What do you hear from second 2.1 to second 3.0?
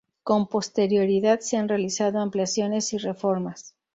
ampliaciones y